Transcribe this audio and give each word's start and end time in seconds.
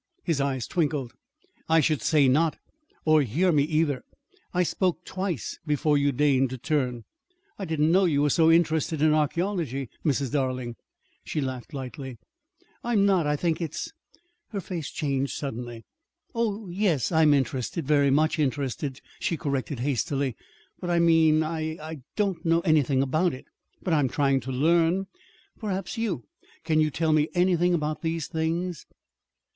His 0.23 0.41
eyes 0.41 0.65
twinkled. 0.65 1.13
"I 1.69 1.79
should 1.79 2.01
say 2.01 2.27
not 2.27 2.57
or 3.05 3.21
hear 3.21 3.51
me, 3.51 3.61
either. 3.61 4.01
I 4.51 4.63
spoke 4.63 5.05
twice 5.05 5.59
before 5.67 5.95
you 5.95 6.11
deigned 6.11 6.49
to 6.49 6.57
turn. 6.57 7.03
I 7.59 7.65
did 7.65 7.79
not 7.79 7.91
know 7.91 8.05
you 8.05 8.23
were 8.23 8.31
so 8.31 8.49
interested 8.49 8.99
in 9.03 9.11
archæology, 9.11 9.89
Mrs. 10.03 10.31
Darling." 10.31 10.75
She 11.23 11.39
laughed 11.39 11.71
lightly. 11.71 12.17
"I'm 12.83 13.05
not. 13.05 13.27
I 13.27 13.35
think 13.35 13.61
it's" 13.61 13.91
Her 14.53 14.59
face 14.59 14.89
changed 14.89 15.33
suddenly. 15.37 15.85
"Oh, 16.33 16.67
yes, 16.69 17.11
I'm 17.11 17.31
interested 17.31 17.85
very 17.85 18.09
much 18.09 18.39
interested," 18.39 19.01
she 19.19 19.37
corrected 19.37 19.81
hastily. 19.81 20.35
"But 20.79 20.89
I 20.89 20.97
mean 20.97 21.43
I 21.43 21.77
I 21.79 22.01
don't 22.15 22.43
know 22.43 22.61
anything 22.61 23.03
about 23.03 23.35
it. 23.35 23.45
But 23.83 23.93
I 23.93 23.99
I'm 23.99 24.09
trying 24.09 24.39
to 24.39 24.51
learn. 24.51 25.05
Perhaps 25.59 25.95
you 25.95 26.25
Can 26.63 26.79
you 26.81 26.89
tell 26.89 27.13
me 27.13 27.29
anything 27.35 27.75
about 27.75 28.01
these 28.01 28.25
things?" 28.25 28.87